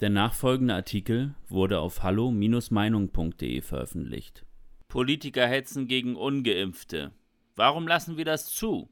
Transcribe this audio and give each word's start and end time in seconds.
Der 0.00 0.10
nachfolgende 0.10 0.74
Artikel 0.74 1.34
wurde 1.48 1.80
auf 1.80 2.02
hallo-meinung.de 2.02 3.62
veröffentlicht. 3.62 4.44
Politiker 4.88 5.46
hetzen 5.46 5.88
gegen 5.88 6.16
ungeimpfte. 6.16 7.12
Warum 7.54 7.88
lassen 7.88 8.18
wir 8.18 8.26
das 8.26 8.46
zu? 8.52 8.90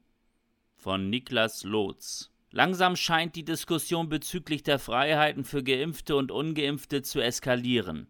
Von 0.76 1.10
Niklas 1.10 1.62
Lotz. 1.64 2.30
Langsam 2.50 2.96
scheint 2.96 3.36
die 3.36 3.44
Diskussion 3.44 4.08
bezüglich 4.08 4.62
der 4.62 4.78
Freiheiten 4.78 5.44
für 5.44 5.62
geimpfte 5.62 6.16
und 6.16 6.32
ungeimpfte 6.32 7.02
zu 7.02 7.20
eskalieren. 7.20 8.06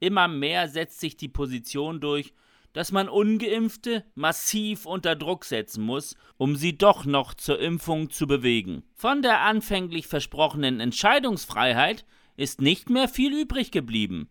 Immer 0.00 0.26
mehr 0.26 0.68
setzt 0.68 0.98
sich 0.98 1.16
die 1.16 1.28
Position 1.28 2.00
durch, 2.00 2.34
dass 2.76 2.92
man 2.92 3.08
ungeimpfte 3.08 4.04
massiv 4.14 4.84
unter 4.84 5.16
Druck 5.16 5.46
setzen 5.46 5.82
muss, 5.82 6.14
um 6.36 6.56
sie 6.56 6.76
doch 6.76 7.06
noch 7.06 7.32
zur 7.32 7.58
Impfung 7.58 8.10
zu 8.10 8.26
bewegen. 8.26 8.82
Von 8.92 9.22
der 9.22 9.40
anfänglich 9.40 10.06
versprochenen 10.06 10.78
Entscheidungsfreiheit 10.80 12.04
ist 12.36 12.60
nicht 12.60 12.90
mehr 12.90 13.08
viel 13.08 13.32
übrig 13.32 13.70
geblieben. 13.70 14.28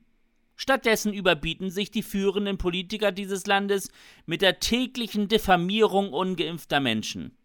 Stattdessen 0.56 1.12
überbieten 1.12 1.72
sich 1.72 1.90
die 1.90 2.04
führenden 2.04 2.60
Politiker 2.60 3.12
dieses 3.12 3.48
Landes 3.48 3.90
mit 4.28 4.44
der 4.44 4.60
täglichen 4.60 5.28
Diffamierung 5.28 6.14
ungeimpfter 6.14 6.80
Menschen. 6.80 7.36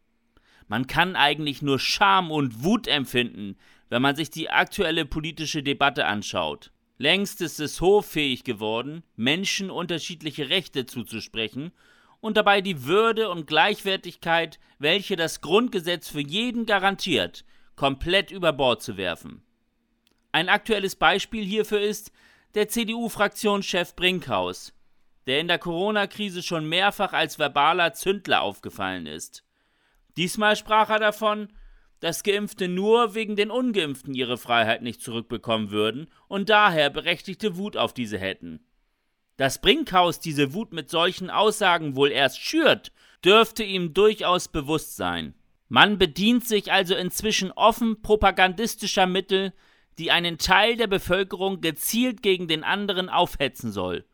Man 0.69 0.87
kann 0.87 1.17
eigentlich 1.17 1.63
nur 1.63 1.79
Scham 1.79 2.31
und 2.31 2.63
Wut 2.63 2.87
empfinden, 2.87 3.57
wenn 3.89 4.03
man 4.03 4.17
sich 4.17 4.29
die 4.29 4.51
aktuelle 4.51 5.07
politische 5.07 5.63
Debatte 5.63 6.05
anschaut. 6.05 6.73
Längst 7.01 7.41
ist 7.41 7.61
es 7.61 7.81
hoffähig 7.81 8.45
geworden, 8.45 9.03
Menschen 9.17 9.71
unterschiedliche 9.71 10.51
Rechte 10.51 10.85
zuzusprechen 10.85 11.73
und 12.21 12.37
dabei 12.37 12.61
die 12.61 12.85
Würde 12.85 13.31
und 13.31 13.47
Gleichwertigkeit, 13.47 14.59
welche 14.79 15.17
das 15.17 15.41
Grundgesetz 15.41 16.11
für 16.11 16.21
jeden 16.21 16.67
garantiert, 16.67 17.47
komplett 17.75 18.31
über 18.31 18.53
Bord 18.53 18.83
zu 18.83 18.99
werfen. 18.99 19.43
Ein 20.33 20.51
aktuelles 20.51 20.95
Beispiel 20.95 21.43
hierfür 21.43 21.81
ist 21.81 22.13
der 22.53 22.69
CDU-Fraktionschef 22.69 23.97
Brinkhaus, 23.97 24.75
der 25.27 25.41
in 25.41 25.49
der 25.49 25.59
Corona-Krise 25.59 26.43
schon 26.43 26.69
mehrfach 26.69 27.15
als 27.15 27.39
verbaler 27.39 27.95
Zündler 27.95 28.43
aufgefallen 28.43 29.07
ist. 29.07 29.43
Diesmal 30.19 30.55
sprach 30.55 30.91
er 30.91 30.99
davon, 30.99 31.49
dass 32.01 32.23
Geimpfte 32.23 32.67
nur 32.67 33.15
wegen 33.15 33.37
den 33.37 33.51
Ungeimpften 33.51 34.15
ihre 34.15 34.39
Freiheit 34.39 34.83
nicht 34.83 35.03
zurückbekommen 35.03 35.71
würden 35.71 36.09
und 36.29 36.49
daher 36.49 36.91
berechtigte 36.91 37.57
Wut 37.57 37.77
auf 37.77 37.93
diese 37.93 38.19
hätten. 38.19 38.61
Dass 39.37 39.61
Brinkhaus 39.61 40.19
diese 40.21 40.53
Wut 40.53 40.73
mit 40.73 40.91
solchen 40.91 41.31
Aussagen 41.31 41.97
wohl 41.97 42.11
erst 42.11 42.41
schürt, 42.41 42.93
dürfte 43.25 43.63
ihm 43.63 43.95
durchaus 43.95 44.49
bewusst 44.49 44.97
sein. 44.97 45.35
Man 45.69 45.99
bedient 45.99 46.47
sich 46.47 46.73
also 46.73 46.95
inzwischen 46.95 47.53
offen 47.53 48.03
propagandistischer 48.03 49.07
Mittel, 49.07 49.53
die 49.99 50.11
einen 50.11 50.39
Teil 50.39 50.77
der 50.77 50.89
Bevölkerung 50.89 51.61
gezielt 51.61 52.23
gegen 52.23 52.49
den 52.49 52.65
anderen 52.65 53.09
aufhetzen 53.09 53.71
soll. 53.71 54.05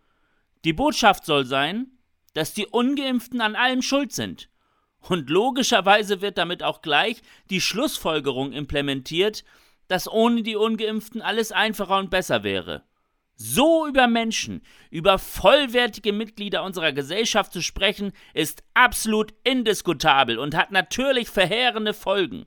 Die 0.64 0.72
Botschaft 0.72 1.24
soll 1.24 1.44
sein, 1.44 1.86
dass 2.34 2.52
die 2.52 2.66
ungeimpften 2.66 3.40
an 3.40 3.54
allem 3.54 3.82
schuld 3.82 4.12
sind. 4.12 4.50
Und 5.08 5.30
logischerweise 5.30 6.20
wird 6.20 6.38
damit 6.38 6.62
auch 6.62 6.82
gleich 6.82 7.22
die 7.50 7.60
Schlussfolgerung 7.60 8.52
implementiert, 8.52 9.44
dass 9.88 10.10
ohne 10.10 10.42
die 10.42 10.56
ungeimpften 10.56 11.22
alles 11.22 11.52
einfacher 11.52 11.98
und 11.98 12.10
besser 12.10 12.42
wäre. 12.42 12.82
So 13.36 13.86
über 13.86 14.08
Menschen, 14.08 14.62
über 14.90 15.18
vollwertige 15.18 16.12
Mitglieder 16.12 16.64
unserer 16.64 16.92
Gesellschaft 16.92 17.52
zu 17.52 17.60
sprechen, 17.60 18.12
ist 18.32 18.64
absolut 18.72 19.34
indiskutabel 19.44 20.38
und 20.38 20.56
hat 20.56 20.72
natürlich 20.72 21.28
verheerende 21.28 21.92
Folgen. 21.92 22.46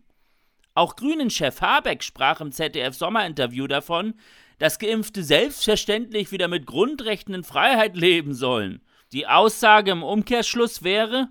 Auch 0.73 0.95
Grünen-Chef 0.95 1.61
Habeck 1.61 2.03
sprach 2.03 2.41
im 2.41 2.51
ZDF-Sommerinterview 2.51 3.67
davon, 3.67 4.15
dass 4.57 4.79
Geimpfte 4.79 5.23
selbstverständlich 5.23 6.31
wieder 6.31 6.47
mit 6.47 6.65
Grundrechten 6.65 7.35
in 7.35 7.43
Freiheit 7.43 7.95
leben 7.95 8.33
sollen. 8.33 8.81
Die 9.11 9.27
Aussage 9.27 9.91
im 9.91 10.03
Umkehrschluss 10.03 10.83
wäre, 10.83 11.29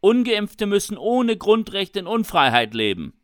Ungeimpfte 0.00 0.66
müssen 0.66 0.96
ohne 0.96 1.36
Grundrechte 1.36 1.98
in 1.98 2.06
Unfreiheit 2.06 2.74
leben. 2.74 3.14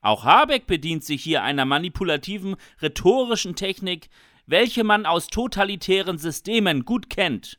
Auch 0.00 0.24
Habeck 0.24 0.66
bedient 0.66 1.04
sich 1.04 1.22
hier 1.22 1.42
einer 1.42 1.64
manipulativen 1.64 2.56
rhetorischen 2.80 3.54
Technik, 3.54 4.08
welche 4.46 4.84
man 4.84 5.06
aus 5.06 5.28
totalitären 5.28 6.18
Systemen 6.18 6.84
gut 6.84 7.08
kennt. 7.08 7.58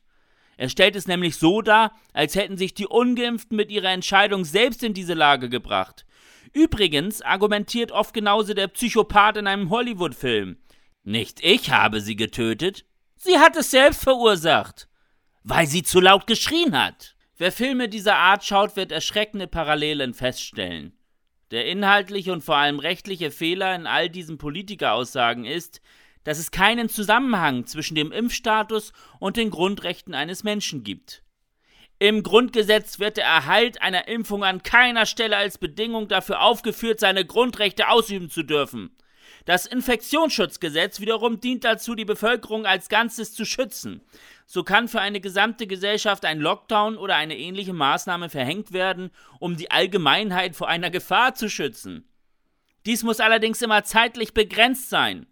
Er 0.58 0.70
stellt 0.70 0.96
es 0.96 1.08
nämlich 1.08 1.38
so 1.38 1.62
dar, 1.62 1.96
als 2.14 2.36
hätten 2.36 2.58
sich 2.58 2.74
die 2.74 2.86
Ungeimpften 2.86 3.56
mit 3.56 3.72
ihrer 3.72 3.90
Entscheidung 3.90 4.46
selbst 4.46 4.84
in 4.84 4.94
diese 4.94 5.14
Lage 5.14 5.50
gebracht. 5.50 6.06
Übrigens 6.52 7.22
argumentiert 7.22 7.92
oft 7.92 8.14
genauso 8.14 8.54
der 8.54 8.68
Psychopath 8.68 9.38
in 9.38 9.48
einem 9.48 9.70
Hollywood-Film. 9.70 10.58
Nicht 11.04 11.44
ich 11.44 11.72
habe 11.72 12.02
sie 12.02 12.16
getötet, 12.16 12.86
sie 13.16 13.40
hat 13.40 13.56
es 13.56 13.72
selbst 13.72 14.04
verursacht, 14.04 14.88
weil 15.44 15.66
sie 15.66 15.82
zu 15.82 16.00
laut 16.00 16.28
geschrien 16.28 16.78
hat. 16.78 17.16
Wer 17.38 17.52
Filme 17.52 17.90
dieser 17.90 18.18
Art 18.18 18.44
schaut, 18.44 18.76
wird 18.76 18.92
erschreckende 18.92 19.48
Parallelen 19.48 20.14
feststellen. 20.14 20.94
Der 21.50 21.66
inhaltliche 21.66 22.32
und 22.32 22.44
vor 22.44 22.58
allem 22.58 22.80
rechtliche 22.80 23.32
Fehler 23.32 23.76
in 23.76 23.88
all 23.88 24.10
diesen 24.10 24.38
Politikeraussagen 24.38 25.46
ist, 25.46 25.82
dass 26.24 26.38
es 26.38 26.52
keinen 26.52 26.90
Zusammenhang 26.90 27.66
zwischen 27.66 27.96
dem 27.96 28.12
Impfstatus 28.12 28.94
und 29.20 29.36
den 29.36 29.50
Grundrechten 29.50 30.14
eines 30.14 30.44
Menschen 30.44 30.84
gibt. 30.84 31.24
Im 32.00 32.22
Grundgesetz 32.22 33.00
wird 33.00 33.18
der 33.18 33.26
Erhalt 33.26 33.82
einer 33.82 34.08
Impfung 34.08 34.44
an 34.44 34.62
keiner 34.62 35.06
Stelle 35.06 35.38
als 35.38 35.58
Bedingung 35.58 36.08
dafür 36.08 36.42
aufgeführt, 36.42 37.00
seine 37.00 37.26
Grundrechte 37.26 37.90
ausüben 37.90 38.30
zu 38.30 38.44
dürfen. 38.44 38.96
Das 39.46 39.66
Infektionsschutzgesetz 39.66 41.00
wiederum 41.00 41.40
dient 41.40 41.64
dazu, 41.64 41.96
die 41.96 42.06
Bevölkerung 42.06 42.66
als 42.66 42.90
Ganzes 42.90 43.34
zu 43.34 43.46
schützen. 43.46 44.02
So 44.46 44.64
kann 44.64 44.88
für 44.88 45.02
eine 45.02 45.20
gesamte 45.22 45.68
Gesellschaft 45.68 46.26
ein 46.26 46.40
Lockdown 46.40 46.98
oder 46.98 47.16
eine 47.16 47.38
ähnliche 47.38 47.74
Maßnahme 47.74 48.30
verhängt 48.30 48.72
werden, 48.72 49.12
um 49.40 49.58
die 49.58 49.72
Allgemeinheit 49.72 50.56
vor 50.56 50.68
einer 50.68 50.90
Gefahr 50.90 51.36
zu 51.36 51.50
schützen. 51.50 52.08
Dies 52.86 53.04
muss 53.04 53.20
allerdings 53.20 53.62
immer 53.62 53.84
zeitlich 53.84 54.34
begrenzt 54.34 54.90
sein. 54.90 55.28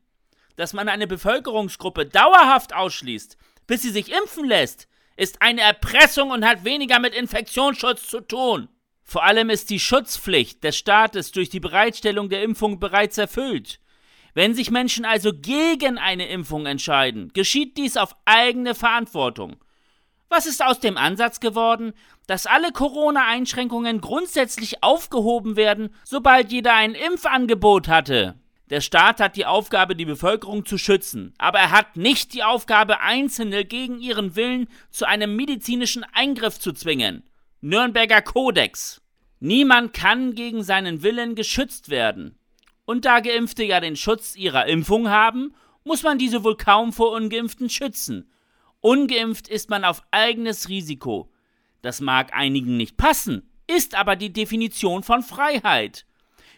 Dass 0.56 0.74
man 0.74 0.90
eine 0.90 1.08
Bevölkerungsgruppe 1.08 2.06
dauerhaft 2.06 2.74
ausschließt, 2.74 3.38
bis 3.68 3.82
sie 3.82 3.90
sich 3.90 4.12
impfen 4.12 4.46
lässt, 4.46 4.88
ist 5.18 5.42
eine 5.42 5.62
Erpressung 5.62 6.32
und 6.32 6.46
hat 6.46 6.64
weniger 6.64 7.00
mit 7.00 7.14
Infektionsschutz 7.14 8.08
zu 8.08 8.22
tun. 8.22 8.70
Vor 9.12 9.26
allem 9.26 9.50
ist 9.50 9.70
die 9.70 9.82
Schutzpflicht 9.82 10.64
des 10.64 10.78
Staates 10.78 11.34
durch 11.34 11.50
die 11.50 11.60
Bereitstellung 11.60 12.30
der 12.30 12.44
Impfung 12.44 12.80
bereits 12.80 13.18
erfüllt. 13.18 13.82
Wenn 14.34 14.56
sich 14.56 14.72
Menschen 14.72 15.04
also 15.04 15.34
gegen 15.34 15.98
eine 15.98 16.30
Impfung 16.30 16.66
entscheiden, 16.66 17.30
geschieht 17.34 17.76
dies 17.76 17.98
auf 17.98 18.16
eigene 18.24 18.74
Verantwortung. 18.74 19.58
Was 20.30 20.46
ist 20.46 20.64
aus 20.64 20.80
dem 20.80 20.96
Ansatz 20.96 21.42
geworden, 21.42 21.92
dass 22.26 22.46
alle 22.46 22.72
Corona-Einschränkungen 22.72 24.00
grundsätzlich 24.00 24.82
aufgehoben 24.82 25.58
werden, 25.58 25.94
sobald 26.06 26.50
jeder 26.54 26.74
ein 26.76 26.96
Impfangebot 26.96 27.90
hatte? 27.90 28.36
Der 28.70 28.80
Staat 28.80 29.20
hat 29.20 29.36
die 29.36 29.46
Aufgabe, 29.46 29.98
die 29.98 30.06
Bevölkerung 30.06 30.66
zu 30.66 30.78
schützen, 30.78 31.34
aber 31.38 31.60
er 31.60 31.72
hat 31.72 31.98
nicht 31.98 32.34
die 32.34 32.44
Aufgabe, 32.44 33.02
Einzelne 33.02 33.66
gegen 33.66 34.00
ihren 34.00 34.38
Willen 34.38 34.70
zu 34.90 35.06
einem 35.06 35.36
medizinischen 35.36 36.06
Eingriff 36.14 36.62
zu 36.62 36.72
zwingen. 36.72 37.24
Nürnberger 37.60 38.22
Kodex. 38.22 39.01
Niemand 39.44 39.94
kann 39.94 40.36
gegen 40.36 40.64
seinen 40.64 41.02
Willen 41.02 41.34
geschützt 41.34 41.90
werden. 41.90 42.38
Und 42.86 43.06
da 43.06 43.22
Geimpfte 43.22 43.64
ja 43.64 43.80
den 43.80 43.96
Schutz 43.96 44.36
ihrer 44.36 44.68
Impfung 44.68 45.10
haben, 45.10 45.56
muss 45.84 46.04
man 46.04 46.20
diese 46.20 46.44
wohl 46.44 46.58
kaum 46.58 46.94
vor 46.94 47.12
Ungeimpften 47.12 47.68
schützen. 47.68 48.32
Ungeimpft 48.82 49.48
ist 49.48 49.72
man 49.72 49.84
auf 49.84 50.04
eigenes 50.12 50.70
Risiko. 50.70 51.32
Das 51.82 52.02
mag 52.02 52.34
einigen 52.36 52.78
nicht 52.78 52.98
passen, 52.98 53.50
ist 53.66 53.96
aber 53.96 54.16
die 54.16 54.32
Definition 54.32 55.02
von 55.02 55.24
Freiheit. 55.24 56.06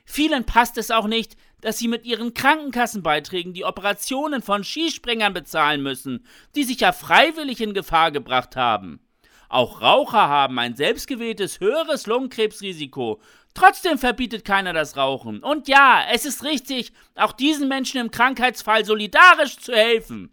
Vielen 0.03 0.43
passt 0.43 0.77
es 0.77 0.91
auch 0.91 1.07
nicht, 1.07 1.37
dass 1.61 1.77
sie 1.77 1.87
mit 1.87 2.03
ihren 2.03 2.33
Krankenkassenbeiträgen 2.33 3.53
die 3.53 3.63
Operationen 3.63 4.41
von 4.41 4.65
Skispringern 4.65 5.33
bezahlen 5.33 5.81
müssen, 5.81 6.25
die 6.55 6.65
sich 6.65 6.81
ja 6.81 6.91
freiwillig 6.91 7.61
in 7.61 7.73
Gefahr 7.73 8.11
gebracht 8.11 8.57
haben. 8.57 8.99
Auch 9.53 9.81
Raucher 9.81 10.29
haben 10.29 10.57
ein 10.57 10.75
selbstgewähltes 10.75 11.59
höheres 11.59 12.07
Lungenkrebsrisiko. 12.07 13.21
Trotzdem 13.53 13.99
verbietet 13.99 14.45
keiner 14.45 14.73
das 14.73 14.97
Rauchen. 14.97 15.43
Und 15.43 15.67
ja, 15.67 16.01
es 16.11 16.25
ist 16.25 16.43
richtig, 16.43 16.91
auch 17.13 17.33
diesen 17.33 17.67
Menschen 17.67 18.01
im 18.01 18.09
Krankheitsfall 18.09 18.83
solidarisch 18.83 19.57
zu 19.57 19.71
helfen. 19.73 20.31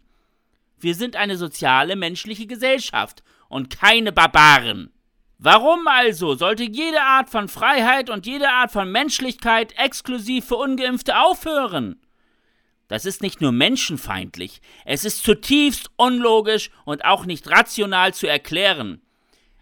Wir 0.79 0.95
sind 0.95 1.15
eine 1.15 1.37
soziale 1.37 1.95
menschliche 1.95 2.47
Gesellschaft 2.47 3.21
und 3.47 3.69
keine 3.69 4.11
Barbaren. 4.11 4.91
Warum 5.37 5.87
also 5.87 6.33
sollte 6.33 6.63
jede 6.63 7.03
Art 7.03 7.29
von 7.29 7.47
Freiheit 7.47 8.09
und 8.09 8.25
jede 8.25 8.49
Art 8.49 8.71
von 8.71 8.91
Menschlichkeit 8.91 9.77
exklusiv 9.77 10.45
für 10.47 10.55
ungeimpfte 10.55 11.19
aufhören? 11.19 12.01
Das 12.87 13.05
ist 13.05 13.21
nicht 13.21 13.39
nur 13.39 13.51
menschenfeindlich, 13.51 14.61
es 14.83 15.05
ist 15.05 15.23
zutiefst 15.23 15.91
unlogisch 15.95 16.71
und 16.85 17.05
auch 17.05 17.27
nicht 17.27 17.47
rational 17.51 18.15
zu 18.15 18.25
erklären. 18.25 18.99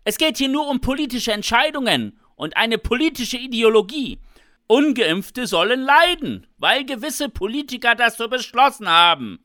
Es 0.04 0.18
geht 0.18 0.38
hier 0.38 0.50
nur 0.50 0.68
um 0.68 0.81
politische 0.81 1.31
Entscheidungen 1.31 2.19
und 2.36 2.56
eine 2.57 2.78
politische 2.78 3.38
Ideologie. 3.38 4.19
Ungeimpfte 4.68 5.48
sollen 5.48 5.81
leiden, 5.81 6.48
weil 6.57 6.86
gewisse 6.86 7.30
Politiker 7.30 7.96
das 7.96 8.18
so 8.18 8.28
beschlossen 8.28 8.88
haben. 8.88 9.40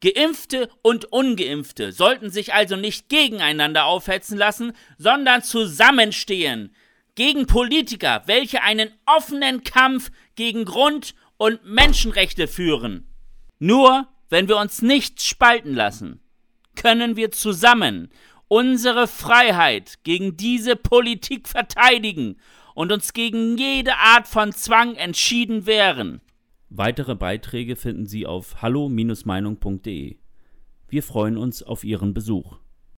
Geimpfte 0.00 0.68
und 0.82 1.06
ungeimpfte 1.06 1.92
sollten 1.92 2.30
sich 2.30 2.54
also 2.54 2.76
nicht 2.76 3.08
gegeneinander 3.08 3.86
aufhetzen 3.86 4.36
lassen, 4.36 4.72
sondern 4.98 5.42
zusammenstehen 5.42 6.74
gegen 7.14 7.46
Politiker, 7.46 8.22
welche 8.26 8.62
einen 8.62 8.90
offenen 9.06 9.64
Kampf 9.64 10.10
gegen 10.36 10.64
Grund- 10.64 11.14
und 11.36 11.64
Menschenrechte 11.64 12.48
führen. 12.48 13.08
Nur 13.58 14.08
wenn 14.28 14.48
wir 14.48 14.56
uns 14.56 14.82
nicht 14.82 15.22
spalten 15.22 15.74
lassen, 15.74 16.20
können 16.76 17.16
wir 17.16 17.30
zusammen 17.30 18.10
unsere 18.48 19.06
Freiheit 19.06 19.98
gegen 20.04 20.36
diese 20.36 20.76
Politik 20.76 21.48
verteidigen 21.48 22.36
und 22.74 22.92
uns 22.92 23.12
gegen 23.12 23.56
jede 23.56 23.96
Art 23.96 24.26
von 24.26 24.52
Zwang 24.52 24.96
entschieden 24.96 25.66
wehren. 25.66 26.20
Weitere 26.68 27.14
Beiträge 27.14 27.76
finden 27.76 28.06
Sie 28.06 28.26
auf 28.26 28.62
hallo-meinung.de. 28.62 30.16
Wir 30.88 31.02
freuen 31.02 31.36
uns 31.36 31.62
auf 31.62 31.84
Ihren 31.84 32.14
Besuch. 32.14 32.58